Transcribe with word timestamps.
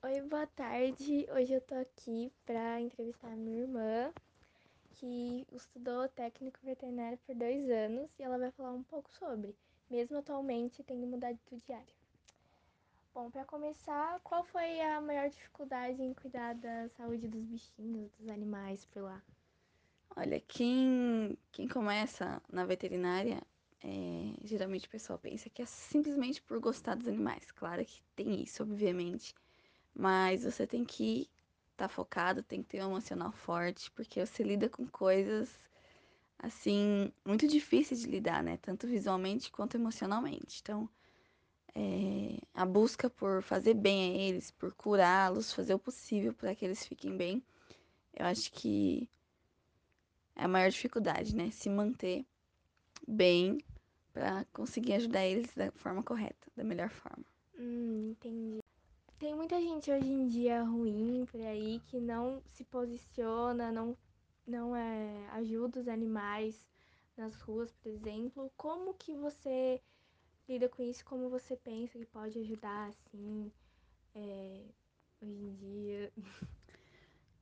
Oi, 0.00 0.20
boa 0.20 0.46
tarde. 0.46 1.26
Hoje 1.32 1.54
eu 1.54 1.60
tô 1.60 1.74
aqui 1.74 2.32
pra 2.46 2.80
entrevistar 2.80 3.32
a 3.32 3.36
minha 3.36 3.62
irmã, 3.62 4.12
que 4.92 5.44
estudou 5.50 6.08
técnico 6.10 6.60
veterinário 6.62 7.18
por 7.26 7.34
dois 7.34 7.68
anos 7.68 8.08
e 8.16 8.22
ela 8.22 8.38
vai 8.38 8.52
falar 8.52 8.70
um 8.72 8.84
pouco 8.84 9.10
sobre, 9.10 9.56
mesmo 9.90 10.16
atualmente 10.16 10.84
tendo 10.84 11.04
mudado 11.04 11.36
de 11.50 11.72
área. 11.72 11.94
Bom, 13.12 13.28
pra 13.28 13.44
começar, 13.44 14.20
qual 14.20 14.44
foi 14.44 14.80
a 14.80 15.00
maior 15.00 15.28
dificuldade 15.28 16.00
em 16.00 16.14
cuidar 16.14 16.54
da 16.54 16.88
saúde 16.90 17.26
dos 17.26 17.44
bichinhos, 17.44 18.12
dos 18.20 18.28
animais 18.28 18.84
por 18.86 19.02
lá? 19.02 19.20
Olha, 20.14 20.40
quem, 20.46 21.36
quem 21.50 21.66
começa 21.66 22.40
na 22.52 22.64
veterinária, 22.64 23.42
é, 23.82 24.34
geralmente 24.44 24.86
o 24.86 24.90
pessoal 24.90 25.18
pensa 25.18 25.50
que 25.50 25.60
é 25.60 25.66
simplesmente 25.66 26.40
por 26.40 26.60
gostar 26.60 26.94
dos 26.94 27.08
animais. 27.08 27.50
Claro 27.50 27.84
que 27.84 28.00
tem 28.14 28.40
isso, 28.40 28.62
obviamente. 28.62 29.34
Mas 29.98 30.44
você 30.44 30.64
tem 30.64 30.84
que 30.84 31.28
estar 31.72 31.88
tá 31.88 31.88
focado, 31.88 32.40
tem 32.40 32.62
que 32.62 32.68
ter 32.68 32.84
um 32.84 32.90
emocional 32.90 33.32
forte, 33.32 33.90
porque 33.90 34.24
você 34.24 34.44
lida 34.44 34.68
com 34.68 34.86
coisas, 34.86 35.58
assim, 36.38 37.12
muito 37.24 37.48
difíceis 37.48 38.02
de 38.02 38.06
lidar, 38.06 38.40
né? 38.44 38.56
Tanto 38.58 38.86
visualmente 38.86 39.50
quanto 39.50 39.76
emocionalmente. 39.76 40.60
Então, 40.62 40.88
é, 41.74 42.38
a 42.54 42.64
busca 42.64 43.10
por 43.10 43.42
fazer 43.42 43.74
bem 43.74 44.12
a 44.12 44.22
eles, 44.28 44.52
por 44.52 44.72
curá-los, 44.72 45.52
fazer 45.52 45.74
o 45.74 45.78
possível 45.80 46.32
para 46.32 46.54
que 46.54 46.64
eles 46.64 46.86
fiquem 46.86 47.16
bem, 47.16 47.42
eu 48.14 48.24
acho 48.26 48.52
que 48.52 49.10
é 50.36 50.44
a 50.44 50.48
maior 50.48 50.70
dificuldade, 50.70 51.34
né? 51.34 51.50
Se 51.50 51.68
manter 51.68 52.24
bem 53.06 53.58
para 54.12 54.44
conseguir 54.52 54.92
ajudar 54.94 55.26
eles 55.26 55.52
da 55.56 55.72
forma 55.72 56.04
correta, 56.04 56.46
da 56.56 56.62
melhor 56.62 56.88
forma. 56.88 57.24
Hum, 57.58 58.10
entendi. 58.12 58.60
Tem 59.18 59.34
muita 59.34 59.60
gente 59.60 59.90
hoje 59.90 60.06
em 60.08 60.28
dia 60.28 60.62
ruim 60.62 61.26
por 61.26 61.40
aí 61.40 61.80
que 61.86 61.98
não 61.98 62.40
se 62.46 62.62
posiciona, 62.62 63.72
não, 63.72 63.96
não 64.46 64.76
é, 64.76 65.28
ajuda 65.32 65.80
os 65.80 65.88
animais 65.88 66.64
nas 67.16 67.34
ruas, 67.40 67.72
por 67.82 67.90
exemplo. 67.90 68.48
Como 68.56 68.94
que 68.94 69.16
você 69.16 69.80
lida 70.48 70.68
com 70.68 70.84
isso? 70.84 71.04
Como 71.04 71.28
você 71.28 71.56
pensa 71.56 71.98
que 71.98 72.06
pode 72.06 72.38
ajudar, 72.38 72.90
assim, 72.90 73.50
é, 74.14 74.62
hoje 75.20 75.42
em 75.42 75.54
dia? 75.56 76.12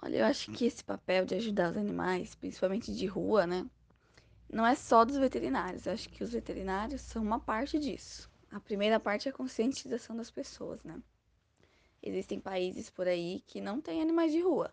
Olha, 0.00 0.18
eu 0.18 0.26
acho 0.26 0.52
que 0.52 0.66
esse 0.66 0.84
papel 0.84 1.26
de 1.26 1.34
ajudar 1.34 1.72
os 1.72 1.76
animais, 1.76 2.36
principalmente 2.36 2.94
de 2.94 3.06
rua, 3.06 3.48
né? 3.48 3.68
Não 4.48 4.64
é 4.64 4.76
só 4.76 5.04
dos 5.04 5.16
veterinários. 5.16 5.86
Eu 5.86 5.94
acho 5.94 6.08
que 6.08 6.22
os 6.22 6.30
veterinários 6.30 7.00
são 7.00 7.20
uma 7.20 7.40
parte 7.40 7.80
disso. 7.80 8.30
A 8.48 8.60
primeira 8.60 9.00
parte 9.00 9.26
é 9.26 9.32
a 9.32 9.34
conscientização 9.34 10.14
das 10.14 10.30
pessoas, 10.30 10.84
né? 10.84 11.02
Existem 12.06 12.38
países 12.38 12.90
por 12.90 13.08
aí 13.08 13.42
que 13.46 13.62
não 13.62 13.80
têm 13.80 14.02
animais 14.02 14.30
de 14.30 14.40
rua. 14.40 14.70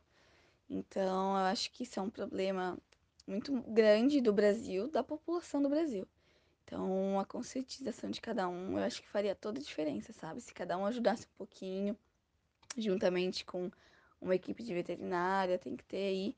Então, 0.70 1.32
eu 1.38 1.46
acho 1.46 1.72
que 1.72 1.84
isso 1.84 1.98
é 1.98 2.04
um 2.04 2.10
problema 2.10 2.78
muito 3.26 3.54
grande 3.62 4.20
do 4.20 4.34
Brasil, 4.34 4.90
da 4.90 5.02
população 5.02 5.62
do 5.62 5.70
Brasil. 5.70 6.06
Então, 6.66 7.18
a 7.18 7.26
conscientização 7.26 8.10
de 8.10 8.20
cada 8.20 8.50
um, 8.50 8.78
eu 8.78 8.84
acho 8.84 9.02
que 9.02 9.08
faria 9.08 9.34
toda 9.34 9.60
a 9.60 9.64
diferença, 9.64 10.12
sabe? 10.12 10.42
Se 10.42 10.54
cada 10.54 10.78
um 10.78 10.86
ajudasse 10.86 11.26
um 11.26 11.38
pouquinho, 11.38 11.98
juntamente 12.78 13.46
com 13.46 13.72
uma 14.20 14.36
equipe 14.36 14.62
de 14.62 14.74
veterinária, 14.74 15.58
tem 15.58 15.78
que 15.78 15.86
ter 15.86 16.08
aí 16.08 16.36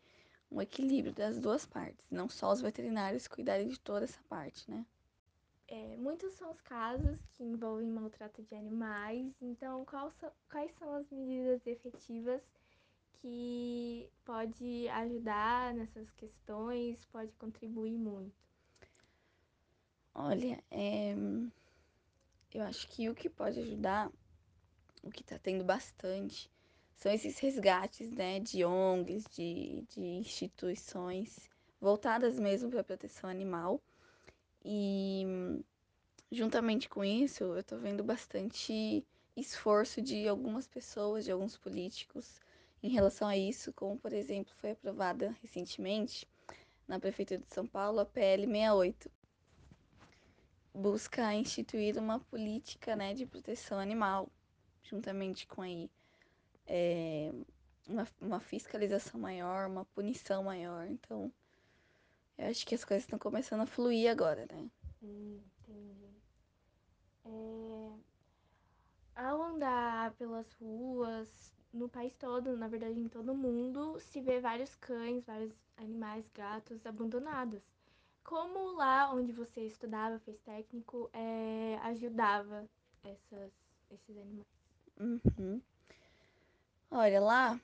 um 0.52 0.62
equilíbrio 0.62 1.14
das 1.14 1.40
duas 1.40 1.66
partes, 1.66 2.06
não 2.12 2.30
só 2.30 2.52
os 2.52 2.62
veterinários 2.62 3.28
cuidarem 3.28 3.68
de 3.68 3.80
toda 3.80 4.06
essa 4.06 4.22
parte, 4.30 4.70
né? 4.70 4.86
É, 5.74 5.98
muitos 5.98 6.36
são 6.36 6.52
os 6.52 6.62
casos 6.62 7.18
que 7.32 7.44
envolvem 7.44 7.90
maltrato 7.90 8.44
de 8.44 8.54
animais, 8.54 9.34
então 9.42 9.84
quais 10.48 10.72
são 10.78 10.94
as 10.94 11.10
medidas 11.10 11.66
efetivas 11.66 12.44
que 13.14 14.08
pode 14.24 14.88
ajudar 14.90 15.74
nessas 15.74 16.12
questões, 16.12 17.04
pode 17.06 17.32
contribuir 17.38 17.98
muito? 17.98 18.36
Olha, 20.14 20.64
é... 20.70 21.16
eu 22.54 22.62
acho 22.62 22.88
que 22.90 23.10
o 23.10 23.16
que 23.16 23.28
pode 23.28 23.60
ajudar, 23.60 24.12
o 25.02 25.10
que 25.10 25.24
está 25.24 25.40
tendo 25.40 25.64
bastante, 25.64 26.52
são 26.98 27.12
esses 27.12 27.40
resgates 27.40 28.12
né, 28.12 28.40
de 28.40 28.64
ONGs, 28.64 29.26
de, 29.32 29.84
de 29.90 30.02
instituições 30.02 31.50
voltadas 31.82 32.40
mesmo 32.40 32.70
para 32.70 32.82
a 32.82 32.84
proteção 32.84 33.28
animal. 33.28 33.82
E 34.66 35.26
juntamente 36.32 36.90
com 36.90 37.04
isso, 37.04 37.44
eu 37.44 37.60
estou 37.60 37.80
vendo 37.80 38.04
bastante 38.04 39.06
esforço 39.36 40.02
de 40.02 40.28
algumas 40.28 40.68
pessoas, 40.68 41.26
de 41.26 41.32
alguns 41.32 41.58
políticos 41.58 42.40
em 42.82 42.90
relação 42.90 43.28
a 43.28 43.38
isso, 43.38 43.72
como 43.74 43.98
por 43.98 44.14
exemplo 44.14 44.54
foi 44.58 44.72
aprovada 44.72 45.36
recentemente 45.42 46.28
na 46.88 47.00
Prefeitura 47.00 47.42
de 47.42 47.54
São 47.54 47.66
Paulo 47.66 48.00
a 48.00 48.06
PL 48.06 48.46
68. 48.46 49.12
Busca 50.74 51.34
instituir 51.34 51.98
uma 51.98 52.20
política 52.20 52.96
né, 52.96 53.14
de 53.14 53.26
proteção 53.26 53.80
animal, 53.80 54.28
juntamente 54.84 55.46
com 55.46 55.62
aí, 55.62 55.90
é, 56.66 57.32
uma, 57.88 58.08
uma 58.20 58.40
fiscalização 58.40 59.20
maior, 59.20 59.68
uma 59.68 59.86
punição 59.86 60.44
maior. 60.44 60.88
Então, 60.88 61.32
eu 62.38 62.48
acho 62.48 62.66
que 62.66 62.76
as 62.76 62.84
coisas 62.84 63.04
estão 63.04 63.20
começando 63.20 63.62
a 63.62 63.66
fluir 63.66 64.10
agora, 64.10 64.46
né? 64.52 64.70
Hum, 65.02 65.40
entendi. 65.62 66.10
É... 67.26 67.94
Ao 69.16 69.42
andar 69.42 70.12
pelas 70.14 70.52
ruas, 70.54 71.54
no 71.74 71.90
país 71.90 72.14
todo, 72.16 72.56
na 72.58 72.68
verdade 72.68 73.00
em 73.00 73.08
todo 73.08 73.36
mundo, 73.36 74.00
se 74.00 74.22
vê 74.22 74.40
vários 74.40 74.76
cães, 74.76 75.26
vários 75.26 75.54
animais, 75.78 76.26
gatos 76.34 76.86
abandonados. 76.86 77.62
Como 78.24 78.74
lá 78.74 79.14
onde 79.14 79.32
você 79.32 79.62
estudava, 79.62 80.20
fez 80.20 80.40
técnico, 80.42 81.10
é, 81.14 81.78
ajudava 81.84 82.66
essas, 83.04 83.52
esses 83.92 84.18
animais? 84.18 84.48
Uhum. 85.00 85.62
Olha, 86.90 87.20
lá, 87.20 87.60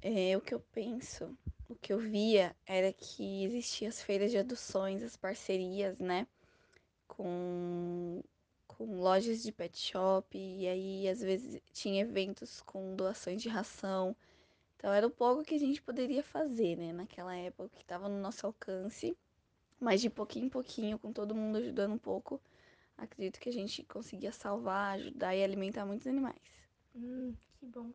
é, 0.00 0.36
o 0.36 0.40
que 0.40 0.54
eu 0.54 0.60
penso, 0.72 1.36
o 1.68 1.74
que 1.76 1.92
eu 1.92 1.98
via 1.98 2.54
era 2.66 2.92
que 2.92 3.44
existiam 3.44 3.88
as 3.88 4.02
feiras 4.02 4.30
de 4.30 4.38
adoções, 4.38 5.02
as 5.02 5.16
parcerias, 5.16 5.98
né? 5.98 6.26
Com, 7.08 8.22
com 8.66 9.00
lojas 9.00 9.42
de 9.42 9.52
pet 9.52 9.78
shop, 9.78 10.36
e 10.38 10.68
aí 10.68 11.08
às 11.08 11.20
vezes 11.20 11.60
tinha 11.72 12.02
eventos 12.02 12.60
com 12.62 12.96
doações 12.96 13.42
de 13.42 13.48
ração. 13.48 14.16
Então 14.76 14.92
era 14.92 15.06
o 15.06 15.10
pouco 15.10 15.44
que 15.44 15.54
a 15.54 15.58
gente 15.58 15.82
poderia 15.82 16.22
fazer, 16.22 16.76
né? 16.76 16.92
Naquela 16.92 17.34
época 17.36 17.70
que 17.70 17.82
estava 17.82 18.08
no 18.08 18.20
nosso 18.20 18.46
alcance. 18.46 19.16
Mas 19.80 20.00
de 20.00 20.10
pouquinho 20.10 20.46
em 20.46 20.50
pouquinho, 20.50 20.98
com 20.98 21.12
todo 21.12 21.34
mundo 21.34 21.58
ajudando 21.58 21.92
um 21.94 21.98
pouco, 21.98 22.40
acredito 22.96 23.40
que 23.40 23.48
a 23.48 23.52
gente 23.52 23.84
conseguia 23.84 24.32
salvar, 24.32 24.96
ajudar 24.96 25.34
e 25.36 25.44
alimentar 25.44 25.84
muitos 25.86 26.06
animais. 26.06 26.40
Hum, 26.94 27.34
que 27.58 27.66
bom. 27.66 27.92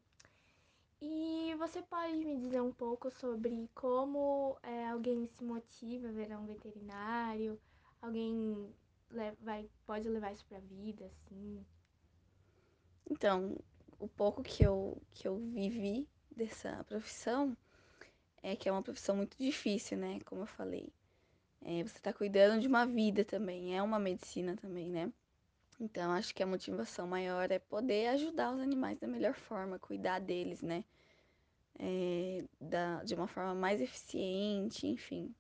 E 1.00 1.54
você 1.60 1.82
pode 1.84 2.26
me 2.26 2.38
dizer 2.38 2.62
um 2.62 2.72
pouco 2.72 3.12
sobre 3.12 3.70
como 3.76 4.58
é, 4.64 4.88
alguém 4.88 5.28
se 5.28 5.44
motiva 5.44 6.08
a 6.08 6.12
virar 6.12 6.40
um 6.40 6.46
veterinário? 6.46 7.60
Alguém 8.02 8.74
vai, 9.40 9.70
pode 9.86 10.10
levar 10.10 10.32
isso 10.34 10.46
pra 10.46 10.60
vida, 10.60 11.06
assim? 11.06 11.64
Então, 13.10 13.56
o 14.00 14.08
pouco 14.08 14.42
que 14.42 14.64
eu, 14.64 15.00
que 15.12 15.28
eu 15.28 15.38
vivi 15.38 16.08
dessa 16.36 16.84
profissão 16.86 17.56
é 18.42 18.56
que 18.56 18.68
é 18.68 18.72
uma 18.72 18.84
profissão 18.84 19.16
muito 19.16 19.38
difícil, 19.38 19.98
né? 19.98 20.20
Como 20.26 20.42
eu 20.42 20.48
falei. 20.48 20.92
É, 21.62 21.84
você 21.84 21.98
está 21.98 22.12
cuidando 22.12 22.62
de 22.62 22.68
uma 22.68 22.86
vida 22.86 23.24
também, 23.24 23.78
é 23.78 23.82
uma 23.82 24.00
medicina 24.00 24.56
também, 24.56 24.90
né? 24.90 25.12
Então, 25.80 26.12
acho 26.12 26.34
que 26.34 26.42
a 26.42 26.48
motivação 26.48 27.08
maior 27.08 27.52
é 27.52 27.60
poder 27.60 28.08
ajudar 28.08 28.54
os 28.54 28.60
animais 28.60 28.98
da 29.00 29.08
melhor 29.08 29.36
forma, 29.36 29.78
cuidar 29.78 30.20
deles, 30.20 30.62
né? 30.62 30.84
É, 31.80 32.44
da, 32.60 33.04
de 33.04 33.14
uma 33.14 33.28
forma 33.28 33.54
mais 33.54 33.80
eficiente, 33.80 34.88
enfim. 34.88 35.34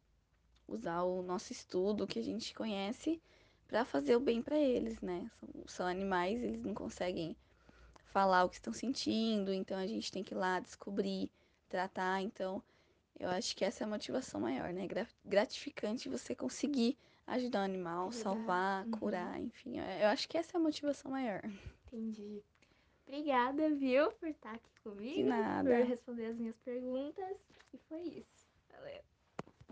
Usar 0.67 1.01
o 1.03 1.23
nosso 1.23 1.51
estudo 1.51 2.05
que 2.05 2.19
a 2.19 2.23
gente 2.23 2.53
conhece 2.53 3.19
para 3.67 3.83
fazer 3.83 4.15
o 4.15 4.19
bem 4.19 4.41
para 4.41 4.59
eles, 4.59 5.01
né? 5.01 5.29
São, 5.39 5.49
são 5.67 5.87
animais, 5.87 6.43
eles 6.43 6.63
não 6.63 6.73
conseguem 6.75 7.35
falar 8.13 8.43
o 8.43 8.49
que 8.49 8.55
estão 8.55 8.73
sentindo, 8.73 9.51
então 9.51 9.77
a 9.77 9.87
gente 9.87 10.11
tem 10.11 10.23
que 10.23 10.35
ir 10.35 10.37
lá 10.37 10.59
descobrir, 10.59 11.31
tratar. 11.67 12.21
Então, 12.21 12.61
eu 13.19 13.29
acho 13.29 13.55
que 13.55 13.65
essa 13.65 13.83
é 13.83 13.85
a 13.85 13.89
motivação 13.89 14.39
maior, 14.39 14.71
né? 14.71 14.87
Gratificante 15.25 16.07
você 16.09 16.35
conseguir 16.35 16.95
ajudar 17.27 17.61
o 17.61 17.65
animal, 17.65 18.07
Ajudar. 18.07 18.23
salvar, 18.23 18.85
Uhum. 18.85 18.91
curar, 18.91 19.39
enfim. 19.41 19.77
Eu 19.79 20.07
acho 20.07 20.27
que 20.29 20.37
essa 20.37 20.57
é 20.57 20.59
a 20.59 20.63
motivação 20.63 21.11
maior. 21.11 21.41
Entendi. 21.87 22.41
Obrigada, 23.07 23.69
viu, 23.75 24.11
por 24.13 24.27
estar 24.29 24.53
aqui 24.55 24.71
comigo, 24.83 25.13
De 25.15 25.23
nada. 25.23 25.69
por 25.69 25.85
responder 25.85 26.25
as 26.27 26.37
minhas 26.37 26.57
perguntas. 26.59 27.37
E 27.73 27.77
foi 27.87 28.01
isso. 28.01 28.47
Valeu. 28.71 29.01